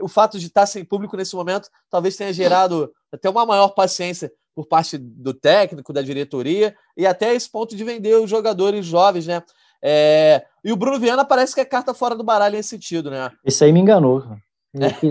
[0.00, 4.32] o fato de estar sem público nesse momento talvez tenha gerado até uma maior paciência
[4.54, 9.26] por parte do técnico, da diretoria, e até esse ponto de vender os jogadores jovens,
[9.26, 9.42] né?
[9.82, 10.44] É...
[10.64, 13.30] E o Bruno Viana parece que é carta fora do baralho nesse sentido, né?
[13.44, 14.24] Isso aí me enganou.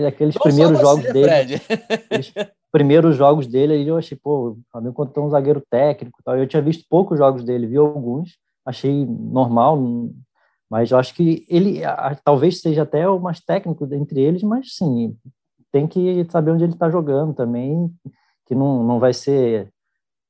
[0.06, 1.60] Aqueles primeiros jogos dele.
[2.70, 6.36] Primeiros jogos dele, eu achei, pô, o Flamengo contratou um zagueiro técnico tal.
[6.36, 9.80] Eu tinha visto poucos jogos dele, vi alguns, achei normal,
[10.68, 11.82] mas eu acho que ele
[12.24, 15.16] talvez seja até o mais técnico entre eles, mas sim,
[15.70, 17.92] tem que saber onde ele está jogando também,
[18.46, 19.68] que não, não vai ser.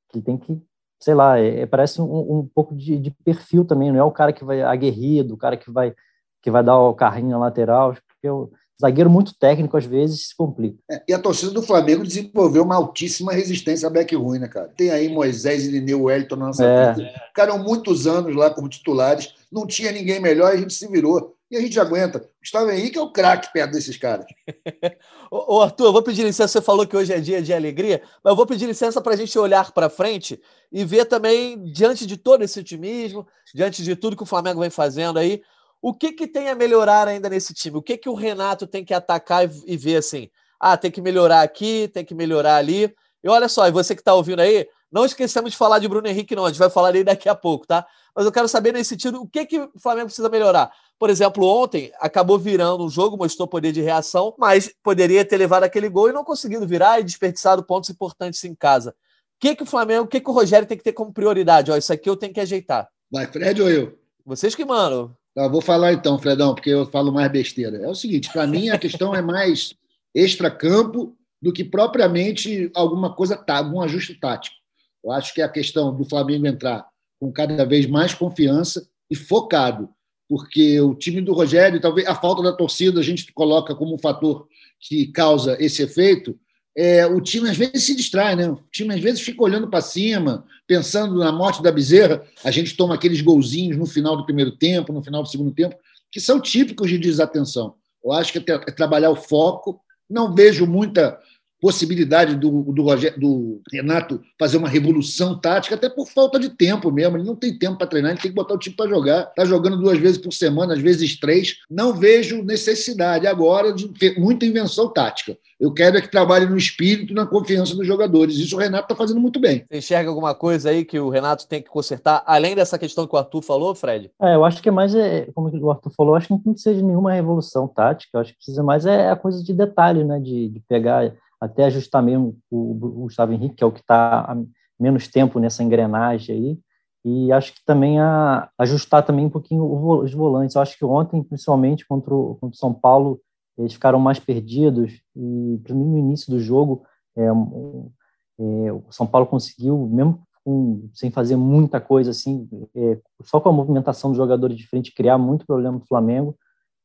[0.09, 0.61] que tem que,
[0.99, 4.11] sei lá, é, é, parece um, um pouco de, de, perfil também, não é o
[4.11, 5.93] cara que vai aguerrido, o cara que vai,
[6.41, 10.35] que vai dar o carrinho na lateral, porque eu zagueiro muito técnico, às vezes, se
[10.35, 10.77] complica.
[10.91, 14.71] É, e a torcida do Flamengo desenvolveu uma altíssima resistência a back ruim, né, cara?
[14.75, 16.93] Tem aí Moisés e Lineu Wellington na nossa é.
[16.93, 17.13] vida.
[17.27, 21.35] Ficaram muitos anos lá como titulares, não tinha ninguém melhor e a gente se virou.
[21.49, 22.27] e a gente aguenta.
[22.41, 24.25] Gustavo Henrique é o craque perto desses caras.
[25.31, 26.47] ô, Arthur, eu vou pedir licença.
[26.47, 29.17] Você falou que hoje é dia de alegria, mas eu vou pedir licença para a
[29.17, 30.39] gente olhar para frente
[30.71, 34.69] e ver também, diante de todo esse otimismo, diante de tudo que o Flamengo vem
[34.69, 35.41] fazendo aí,
[35.87, 37.77] o que, que tem a melhorar ainda nesse time?
[37.77, 40.31] O que, que o Renato tem que atacar e, e ver assim?
[40.59, 42.91] Ah, tem que melhorar aqui, tem que melhorar ali.
[43.23, 46.07] E olha só, e você que está ouvindo aí, não esquecemos de falar de Bruno
[46.07, 46.43] Henrique, não.
[46.43, 47.85] A gente vai falar dele daqui a pouco, tá?
[48.15, 50.71] Mas eu quero saber nesse sentido o que, que o Flamengo precisa melhorar.
[50.97, 55.65] Por exemplo, ontem acabou virando um jogo, mostrou poder de reação, mas poderia ter levado
[55.65, 58.89] aquele gol e não conseguido virar e desperdiçado pontos importantes em casa.
[58.89, 61.69] O que, que o Flamengo, o que, que o Rogério tem que ter como prioridade?
[61.69, 62.89] Ó, isso aqui eu tenho que ajeitar.
[63.11, 63.99] Vai, Fred ou eu?
[64.25, 65.15] Vocês que mandam.
[65.35, 67.77] Tá, vou falar então, Fredão, porque eu falo mais besteira.
[67.77, 69.75] É o seguinte, para mim a questão é mais
[70.13, 74.55] extra-campo do que propriamente alguma coisa, tá, algum ajuste tático.
[75.03, 76.87] Eu acho que é a questão do Flamengo entrar
[77.19, 79.89] com cada vez mais confiança e focado
[80.27, 83.97] porque o time do Rogério, talvez a falta da torcida, a gente coloca como um
[83.97, 84.47] fator
[84.79, 86.37] que causa esse efeito.
[86.77, 88.49] É, o time às vezes se distrai, né?
[88.49, 92.21] O time às vezes fica olhando para cima, pensando na morte da Bezerra.
[92.43, 95.75] A gente toma aqueles golzinhos no final do primeiro tempo, no final do segundo tempo,
[96.11, 97.75] que são típicos de desatenção.
[98.03, 99.79] Eu acho que é, é trabalhar o foco.
[100.09, 101.17] Não vejo muita
[101.65, 102.83] possibilidade do, do,
[103.17, 107.17] do, Renato fazer uma revolução tática, até por falta de tempo mesmo.
[107.17, 109.21] Ele não tem tempo para treinar, ele tem que botar o time para jogar.
[109.29, 111.55] Está jogando duas vezes por semana, às vezes três.
[111.67, 115.35] Não vejo necessidade agora de ter muita invenção tática.
[115.59, 118.35] Eu quero é que trabalhe no espírito, na confiança dos jogadores.
[118.35, 119.65] Isso o Renato está fazendo muito bem.
[119.67, 123.15] Você enxerga alguma coisa aí que o Renato tem que consertar, além dessa questão que
[123.15, 124.11] o Arthur falou, Fred?
[124.21, 126.75] É, eu acho que é mais, é, como o Arthur falou, acho que não precisa
[126.75, 128.11] de nenhuma revolução tática.
[128.13, 130.19] Eu acho que precisa mais é a coisa de detalhe, né?
[130.19, 131.11] De, de pegar
[131.45, 134.37] até ajustar mesmo o, Gustavo Henrique, que é o que está há
[134.79, 136.59] menos tempo nessa engrenagem aí,
[137.05, 140.55] e acho que também a, ajustar também um pouquinho os volantes.
[140.55, 143.21] Eu acho que ontem, principalmente contra o, contra o São Paulo,
[143.57, 144.91] eles ficaram mais perdidos.
[145.15, 146.83] E, para mim, no início do jogo,
[147.15, 153.39] é, é, o São Paulo conseguiu, mesmo com, sem fazer muita coisa assim, é, só
[153.39, 156.35] com a movimentação dos jogadores de frente, criar muito problema no Flamengo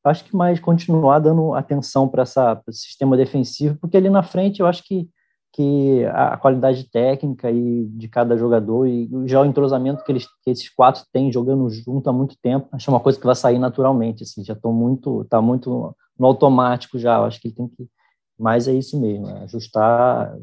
[0.05, 4.67] acho que mais continuar dando atenção para esse sistema defensivo, porque ali na frente eu
[4.67, 5.09] acho que,
[5.53, 10.51] que a qualidade técnica e de cada jogador e já o entrosamento que, eles, que
[10.51, 14.23] esses quatro têm jogando junto há muito tempo, acho uma coisa que vai sair naturalmente,
[14.23, 17.89] assim, já estou muito, tá muito no automático já, eu acho que ele tem que
[18.41, 20.35] mas é isso mesmo, é ajustar,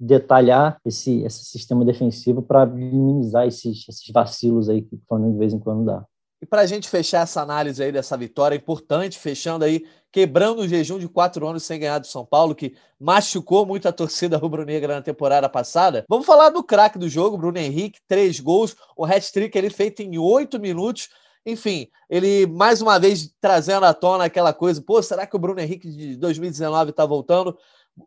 [0.00, 5.38] detalhar esse, esse sistema defensivo para minimizar esses, esses vacilos aí que o Flamengo de
[5.40, 6.06] vez em quando dá.
[6.44, 10.68] E para a gente fechar essa análise aí dessa vitória importante, fechando aí, quebrando o
[10.68, 14.96] jejum de quatro anos sem ganhar do São Paulo, que machucou muito a torcida rubro-negra
[14.96, 19.56] na temporada passada, vamos falar do craque do jogo, Bruno Henrique, três gols, o hat-trick
[19.56, 21.08] ele feito em oito minutos.
[21.46, 25.60] Enfim, ele mais uma vez trazendo à tona aquela coisa, pô, será que o Bruno
[25.60, 27.56] Henrique de 2019 está voltando?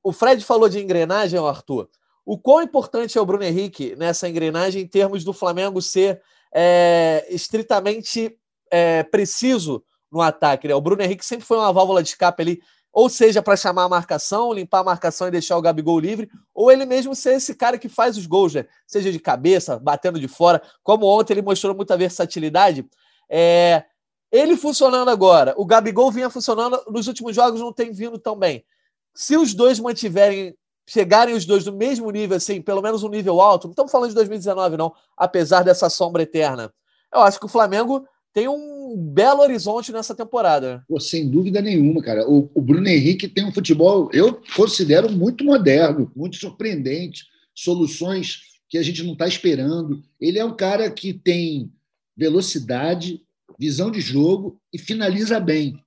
[0.03, 1.89] O Fred falou de engrenagem, Arthur.
[2.23, 6.21] O quão importante é o Bruno Henrique nessa engrenagem em termos do Flamengo ser
[6.59, 8.35] é, estritamente
[8.71, 10.67] é, preciso no ataque.
[10.67, 10.73] Né?
[10.73, 13.89] O Bruno Henrique sempre foi uma válvula de escape ali, ou seja, para chamar a
[13.89, 17.77] marcação, limpar a marcação e deixar o Gabigol livre, ou ele mesmo ser esse cara
[17.77, 18.65] que faz os gols, né?
[18.87, 22.83] seja de cabeça, batendo de fora, como ontem ele mostrou muita versatilidade.
[23.29, 23.83] É,
[24.31, 28.65] ele funcionando agora, o Gabigol vinha funcionando, nos últimos jogos não tem vindo tão bem.
[29.13, 33.41] Se os dois mantiverem chegarem os dois no mesmo nível, assim, pelo menos um nível
[33.41, 36.73] alto, não estamos falando de 2019, não, apesar dessa sombra eterna.
[37.13, 40.83] Eu acho que o Flamengo tem um belo horizonte nessa temporada.
[40.87, 42.27] Pô, sem dúvida nenhuma, cara.
[42.29, 48.77] O, o, Bruno Henrique tem um futebol, eu considero muito moderno, muito surpreendente, soluções que
[48.77, 50.01] a gente não está esperando.
[50.21, 51.71] Ele é um cara que tem
[52.15, 53.21] velocidade,
[53.59, 55.79] visão de jogo e finaliza bem.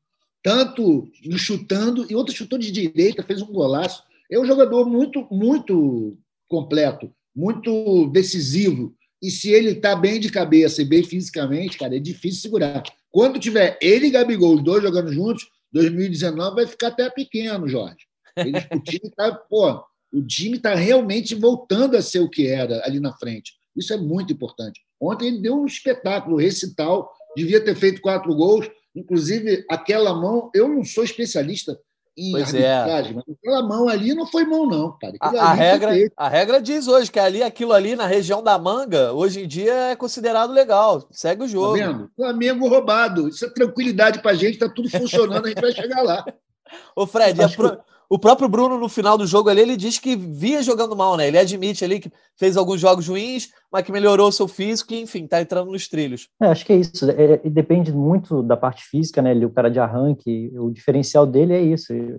[0.42, 5.26] Tanto no chutando, e outro chutou de direita, fez um golaço é um jogador muito,
[5.30, 6.16] muito
[6.48, 8.94] completo, muito decisivo.
[9.22, 12.82] E se ele está bem de cabeça e bem fisicamente, cara, é difícil segurar.
[13.10, 18.06] Quando tiver ele e Gabigol, os dois jogando juntos, 2019 vai ficar até pequeno, Jorge.
[18.36, 22.84] Eles, o time está, pô, o time está realmente voltando a ser o que era
[22.84, 23.52] ali na frente.
[23.76, 24.80] Isso é muito importante.
[25.00, 28.68] Ontem ele deu um espetáculo, recital, devia ter feito quatro gols.
[28.94, 31.78] Inclusive, aquela mão, eu não sou especialista
[32.20, 33.14] em pois arbitragem, é.
[33.14, 35.14] mas aquela mão ali não foi mão, não, cara.
[35.20, 39.12] A, a regra, a regra diz hoje que ali, aquilo ali na região da manga,
[39.12, 41.06] hoje em dia é considerado legal.
[41.10, 41.78] Segue o tá jogo.
[41.78, 42.10] Tá vendo?
[42.14, 43.28] Flamengo roubado.
[43.28, 46.24] Isso é tranquilidade pra gente, tá tudo funcionando, a gente vai chegar lá.
[46.94, 47.78] Ô, Fred, pro...
[48.12, 51.28] O próprio Bruno, no final do jogo ali, ele diz que via jogando mal, né?
[51.28, 55.28] Ele admite ali que fez alguns jogos ruins, mas que melhorou seu físico e, enfim,
[55.28, 56.28] tá entrando nos trilhos.
[56.42, 57.08] É, acho que é isso.
[57.08, 59.30] É, é, depende muito da parte física, né?
[59.30, 61.92] Ele, o cara de arranque, o diferencial dele é isso.
[61.92, 62.18] É,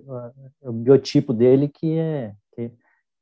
[0.62, 2.70] o biotipo dele que é, que,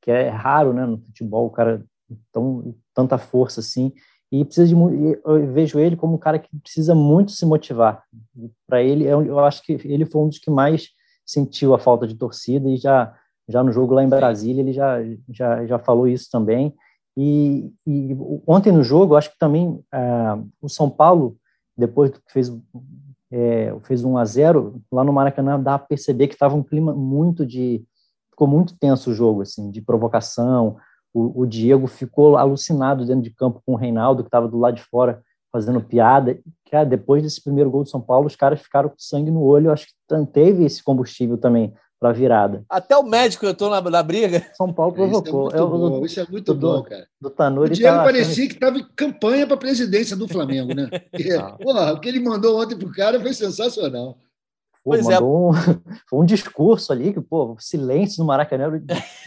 [0.02, 0.86] que é raro, né?
[0.86, 1.84] No futebol, o cara
[2.32, 3.92] tão tanta força assim
[4.32, 8.02] e precisa de eu vejo ele como um cara que precisa muito se motivar
[8.66, 10.88] para ele é eu acho que ele foi um dos que mais
[11.30, 13.14] sentiu a falta de torcida e já
[13.48, 16.74] já no jogo lá em Brasília ele já já, já falou isso também.
[17.16, 18.16] E, e
[18.46, 21.36] ontem no jogo acho que também ah, o São Paulo
[21.76, 22.52] depois que fez
[23.32, 26.92] é, fez 1 a 0 lá no Maracanã dá a perceber que estava um clima
[26.92, 27.84] muito de
[28.30, 30.76] ficou muito tenso o jogo assim de provocação.
[31.12, 34.76] O, o, Diego ficou alucinado dentro de campo com o Reinaldo, que estava do lado
[34.76, 35.20] de fora
[35.52, 36.38] fazendo piada.
[36.70, 39.66] Cara, depois desse primeiro gol do São Paulo, os caras ficaram com sangue no olho.
[39.66, 42.64] Eu acho que teve esse combustível também para virada.
[42.68, 44.46] Até o médico eu estou na, na, briga.
[44.54, 45.48] São Paulo provocou.
[45.48, 47.06] Isso é muito, bom, isso é muito do, bom, cara.
[47.20, 50.88] Do Tanuri o Diego parecia que estava em campanha para a presidência do Flamengo, né?
[51.60, 54.16] porra, o que ele mandou ontem pro cara foi sensacional.
[54.82, 55.20] Pô, pois é.
[55.20, 55.52] Um,
[56.08, 58.68] foi um discurso ali que, pô, silêncio no Maracanã,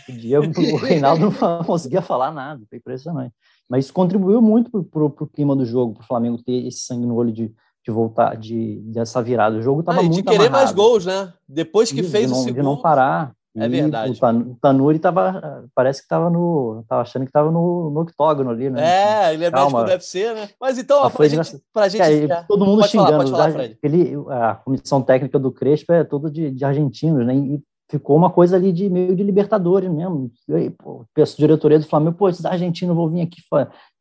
[0.09, 3.33] o Diego, o Reinaldo não conseguia falar nada, foi impressionante.
[3.69, 7.05] Mas isso contribuiu muito para o clima do jogo, para o Flamengo ter esse sangue
[7.05, 9.57] no olho de, de voltar, de, dessa virada.
[9.57, 10.53] O jogo estava ah, muito de querer amarrado.
[10.53, 11.33] mais gols, né?
[11.47, 12.55] Depois que fez não, o segundo...
[12.55, 13.33] De não parar.
[13.55, 14.19] É verdade.
[14.19, 18.67] O Tanuri tava, parece que estava no, tava achando que estava no, no octógono ali,
[18.69, 18.81] né?
[18.83, 19.83] É, ele é Calma.
[19.83, 20.49] médico do UFC, né?
[20.59, 23.29] Mas então, para gente, pra gente, é, todo mundo pode xingando.
[23.29, 27.35] Falar, falar, ele, a comissão técnica do Crespo é toda de, de argentinos, né?
[27.35, 27.63] E
[27.93, 30.31] ficou uma coisa ali de meio de Libertadores mesmo.
[30.47, 33.39] Eu, pô, peço diretoria do Flamengo, pô, esses argentinos vão vir aqui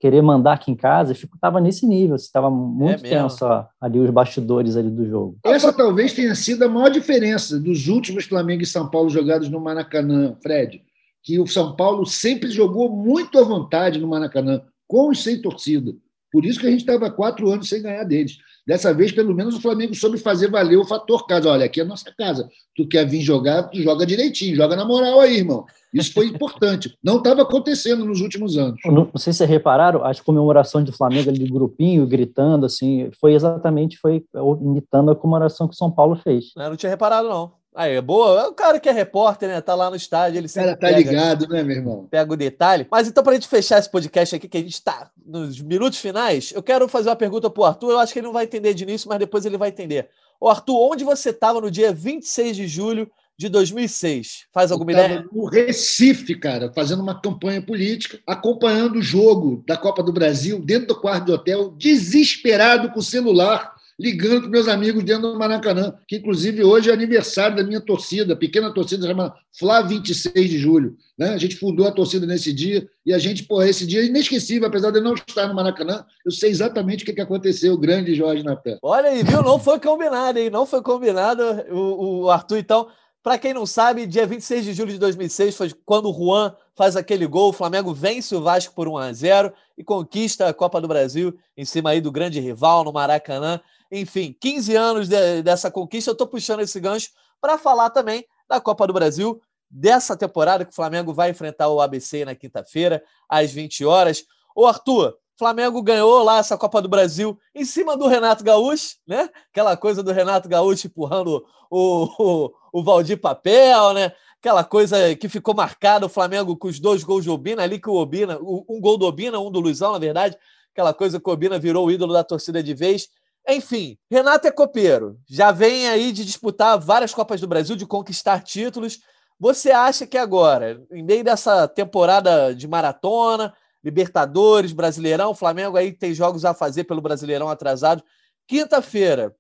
[0.01, 1.15] querer mandar aqui em casa.
[1.15, 3.45] Fico, tava nesse nível, estava assim, muito é tenso
[3.79, 5.37] ali os bastidores ali do jogo.
[5.45, 9.61] Essa talvez tenha sido a maior diferença dos últimos Flamengo e São Paulo jogados no
[9.61, 10.83] Maracanã, Fred,
[11.23, 15.93] que o São Paulo sempre jogou muito à vontade no Maracanã, com e sem torcida.
[16.33, 18.39] Por isso que a gente estava quatro anos sem ganhar deles.
[18.67, 21.51] Dessa vez, pelo menos, o Flamengo soube fazer valer o fator casa.
[21.51, 22.49] Olha, aqui é a nossa casa.
[22.77, 25.65] Tu quer vir jogar, tu joga direitinho, joga na moral aí, irmão.
[25.93, 26.97] Isso foi importante.
[27.03, 28.81] Não estava acontecendo nos últimos anos.
[28.85, 33.11] Não, não, sei se vocês repararam, as comemorações do Flamengo ali de grupinho, gritando, assim,
[33.21, 34.25] foi exatamente, foi
[34.61, 36.53] imitando a comemoração que o São Paulo fez.
[36.57, 37.62] Eu não tinha reparado, não.
[37.75, 38.43] Aí, é boa.
[38.43, 39.61] É o cara que é repórter, né?
[39.61, 40.73] Tá lá no estádio, ele sempre.
[40.73, 42.07] O cara tá pega, ligado, né, meu irmão?
[42.11, 42.87] Pega o detalhe.
[42.91, 45.99] Mas então, para a gente fechar esse podcast aqui, que a gente tá nos minutos
[45.99, 47.93] finais, eu quero fazer uma pergunta pro Arthur.
[47.93, 50.09] Eu acho que ele não vai entender de início, mas depois ele vai entender.
[50.39, 54.47] Ô, Arthur, onde você estava no dia 26 de julho de 2006?
[54.53, 55.27] Faz alguma eu ideia?
[55.33, 60.89] No Recife, cara, fazendo uma campanha política, acompanhando o jogo da Copa do Brasil dentro
[60.89, 65.95] do quarto de hotel, desesperado com o celular ligando para meus amigos dentro do Maracanã,
[66.09, 70.97] que inclusive hoje é aniversário da minha torcida, pequena torcida chamada Flá 26 de julho.
[71.17, 71.29] Né?
[71.29, 74.67] A gente fundou a torcida nesse dia e a gente, pô, esse dia é inesquecível,
[74.67, 78.15] apesar de eu não estar no Maracanã, eu sei exatamente o que, que aconteceu, grande
[78.17, 78.77] Jorge Natan.
[78.83, 79.41] Olha aí, viu?
[79.41, 80.51] Não foi combinado, hein?
[80.51, 81.43] Não foi combinado.
[81.71, 82.89] O, o Arthur, então,
[83.23, 86.97] para quem não sabe, dia 26 de julho de 2006 foi quando o Juan faz
[86.97, 90.81] aquele gol, o Flamengo vence o Vasco por 1 a 0 e conquista a Copa
[90.81, 93.61] do Brasil em cima aí do grande rival no Maracanã.
[93.95, 98.59] Enfim, 15 anos de, dessa conquista, eu estou puxando esse gancho para falar também da
[98.59, 99.39] Copa do Brasil,
[99.71, 104.25] dessa temporada que o Flamengo vai enfrentar o ABC na quinta-feira, às 20 horas.
[104.57, 109.29] Ô, Arthur, Flamengo ganhou lá essa Copa do Brasil em cima do Renato Gaúcho, né?
[109.51, 114.13] Aquela coisa do Renato Gaúcho empurrando o, o, o Valdir Papel, né?
[114.39, 117.91] Aquela coisa que ficou marcada, o Flamengo com os dois gols de Obina, ali que
[117.91, 120.39] o Obina, um gol do Obina, um do Luizão, na verdade,
[120.73, 123.09] aquela coisa que o Obina virou o ídolo da torcida de vez.
[123.49, 125.19] Enfim, Renato é copeiro.
[125.29, 129.01] Já vem aí de disputar várias Copas do Brasil, de conquistar títulos.
[129.39, 133.53] Você acha que agora, em meio dessa temporada de maratona,
[133.83, 138.05] Libertadores, Brasileirão, Flamengo aí tem jogos a fazer pelo Brasileirão atrasado.
[138.47, 139.35] Quinta-feira,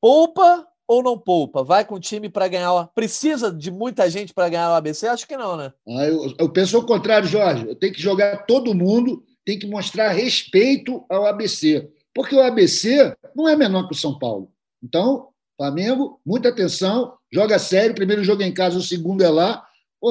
[0.00, 1.64] poupa ou não poupa?
[1.64, 2.90] Vai com o time para ganhar?
[2.94, 5.06] Precisa de muita gente para ganhar o ABC?
[5.06, 5.72] Acho que não, né?
[5.88, 7.66] Ah, eu, eu penso ao contrário, Jorge.
[7.66, 11.88] Eu tenho que jogar todo mundo, tem que mostrar respeito ao ABC.
[12.14, 14.50] Porque o ABC não é menor que o São Paulo.
[14.82, 19.64] Então, Flamengo, muita atenção, joga sério, primeiro jogo é em casa, o segundo é lá.
[20.00, 20.10] Pô,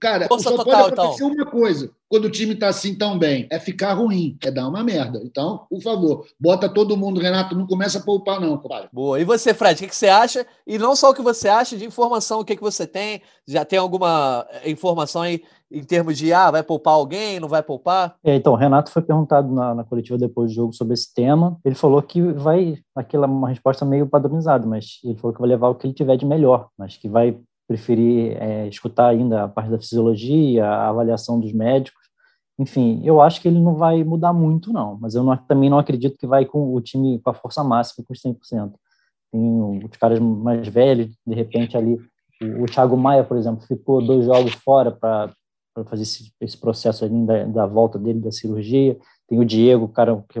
[0.00, 1.36] cara, Força só total, pode acontecer então.
[1.36, 4.84] uma coisa quando o time está assim tão bem, é ficar ruim, é dar uma
[4.84, 5.18] merda.
[5.24, 8.90] Então, por favor, bota todo mundo, Renato, não começa a poupar não, cara.
[8.92, 9.18] Boa.
[9.18, 10.46] E você, Fred, o que, você acha?
[10.66, 13.22] E não só o que você acha, de informação, o que, que você tem?
[13.48, 15.42] Já tem alguma eh, informação aí
[15.72, 18.16] em termos de, ah, vai poupar alguém, não vai poupar?
[18.22, 21.58] É, então, o Renato foi perguntado na, na, coletiva depois do jogo sobre esse tema.
[21.64, 25.68] Ele falou que vai, aquela uma resposta meio padronizada, mas ele falou que vai levar
[25.68, 29.70] o que ele tiver de melhor, mas que vai preferir é, escutar ainda a parte
[29.70, 32.02] da fisiologia, a avaliação dos médicos.
[32.58, 35.78] Enfim, eu acho que ele não vai mudar muito, não, mas eu não, também não
[35.78, 38.72] acredito que vai com o time com a força máxima, com os 100%.
[39.32, 41.98] Tem os caras mais velhos, de repente ali,
[42.60, 45.32] o Thiago Maia, por exemplo, ficou dois jogos fora para
[45.88, 48.98] fazer esse, esse, processo da, da, volta dele da cirurgia.
[49.26, 50.40] Tem o Diego, cara que,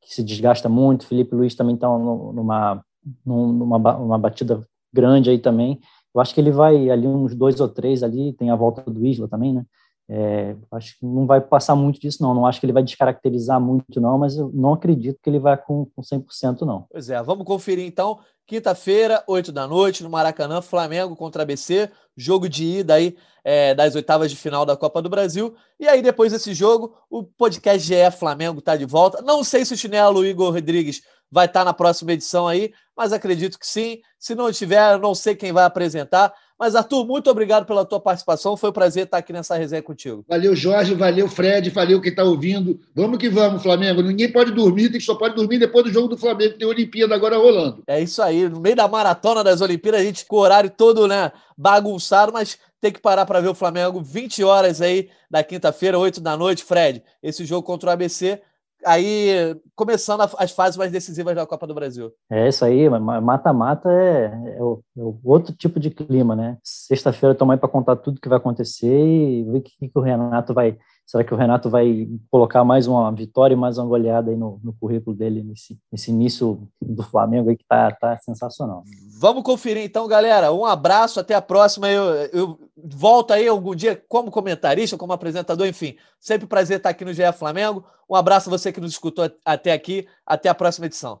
[0.00, 2.84] que se desgasta muito, Felipe Luiz também está numa,
[3.24, 5.80] numa batida grande aí também.
[6.14, 9.04] Eu acho que ele vai ali uns dois ou três ali, tem a volta do
[9.04, 9.66] Isla também, né?
[10.08, 12.34] É, acho que não vai passar muito disso, não.
[12.34, 15.56] Não acho que ele vai descaracterizar muito, não, mas eu não acredito que ele vai
[15.56, 16.86] com, com 100%, não.
[16.90, 18.18] Pois é, vamos conferir então.
[18.46, 23.94] Quinta-feira, 8 da noite, no Maracanã, Flamengo contra ABC, jogo de ida aí é, das
[23.94, 25.54] oitavas de final da Copa do Brasil.
[25.80, 29.22] E aí, depois desse jogo, o podcast GE Flamengo está de volta.
[29.22, 31.00] Não sei se o chinelo Igor Rodrigues
[31.30, 34.00] vai estar tá na próxima edição aí, mas acredito que sim.
[34.18, 36.32] Se não estiver, não sei quem vai apresentar.
[36.58, 38.56] Mas, Arthur, muito obrigado pela tua participação.
[38.56, 40.24] Foi um prazer estar aqui nessa resenha contigo.
[40.28, 40.94] Valeu, Jorge.
[40.94, 41.68] Valeu, Fred.
[41.70, 42.80] Valeu quem está ouvindo.
[42.94, 44.02] Vamos que vamos, Flamengo.
[44.02, 47.14] Ninguém pode dormir, tem que só pode dormir depois do jogo do Flamengo, tem Olimpíada
[47.14, 47.82] agora rolando.
[47.86, 48.48] É isso aí.
[48.48, 52.58] No meio da maratona das Olimpíadas, a gente com o horário todo né, bagunçado, mas
[52.80, 56.62] tem que parar para ver o Flamengo 20 horas aí da quinta-feira, 8 da noite,
[56.62, 57.02] Fred.
[57.22, 58.40] Esse jogo contra o ABC
[58.84, 62.12] aí começando as fases mais decisivas da Copa do Brasil.
[62.30, 66.58] É isso aí, mata-mata é, é, o, é, o, outro tipo de clima, né?
[66.62, 70.54] Sexta-feira tomar para contar tudo que vai acontecer e ver o que, que o Renato
[70.54, 70.76] vai
[71.06, 74.58] Será que o Renato vai colocar mais uma vitória e mais uma goleada aí no,
[74.64, 78.82] no currículo dele nesse, nesse, início do Flamengo aí que tá, tá sensacional?
[79.20, 80.52] Vamos conferir então, galera.
[80.52, 81.90] Um abraço, até a próxima.
[81.90, 85.94] Eu, eu volto aí algum dia como comentarista, como apresentador, enfim.
[86.18, 87.84] Sempre prazer estar aqui no GE Flamengo.
[88.08, 90.06] Um abraço a você que nos escutou até aqui.
[90.26, 91.20] Até a próxima edição.